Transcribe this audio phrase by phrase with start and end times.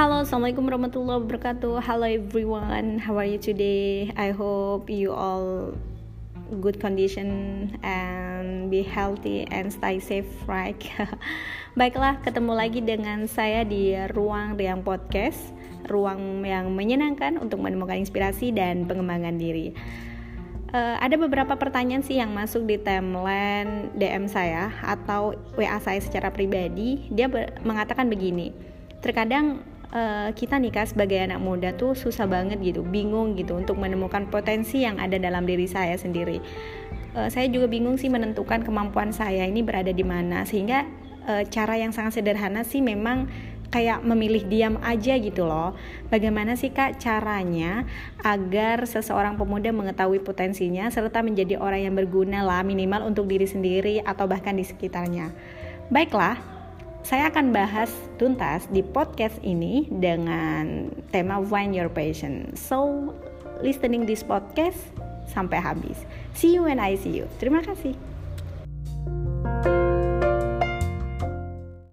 [0.00, 1.84] Halo, assalamualaikum warahmatullahi wabarakatuh.
[1.84, 4.08] Hello everyone, how are you today?
[4.16, 5.76] I hope you all
[6.64, 7.28] good condition
[7.84, 10.80] and be healthy and stay safe, right?
[11.76, 15.52] Baiklah, ketemu lagi dengan saya di ruang Riang Podcast,
[15.84, 19.76] ruang yang menyenangkan untuk menemukan inspirasi dan pengembangan diri.
[20.72, 26.32] Uh, ada beberapa pertanyaan sih yang masuk di timeline DM saya atau WA saya secara
[26.32, 27.04] pribadi.
[27.12, 27.28] Dia
[27.60, 33.34] mengatakan begini terkadang uh, kita nih kak sebagai anak muda tuh susah banget gitu, bingung
[33.38, 36.42] gitu untuk menemukan potensi yang ada dalam diri saya sendiri.
[37.14, 40.86] Uh, saya juga bingung sih menentukan kemampuan saya ini berada di mana sehingga
[41.26, 43.26] uh, cara yang sangat sederhana sih memang
[43.70, 45.78] kayak memilih diam aja gitu loh.
[46.10, 47.86] Bagaimana sih Kak caranya
[48.20, 54.02] agar seseorang pemuda mengetahui potensinya serta menjadi orang yang berguna lah minimal untuk diri sendiri
[54.02, 55.30] atau bahkan di sekitarnya.
[55.86, 56.59] Baiklah,
[57.00, 57.88] saya akan bahas
[58.20, 62.52] tuntas di podcast ini dengan tema Find Your Passion.
[62.54, 63.10] So,
[63.64, 64.78] listening this podcast
[65.30, 65.96] sampai habis.
[66.36, 67.26] See you when I see you.
[67.40, 68.19] Terima kasih.